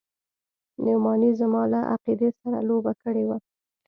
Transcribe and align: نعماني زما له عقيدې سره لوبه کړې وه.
نعماني 0.85 1.29
زما 1.39 1.63
له 1.71 1.79
عقيدې 1.91 2.29
سره 2.39 2.57
لوبه 2.67 2.93
کړې 3.01 3.23
وه. 3.29 3.37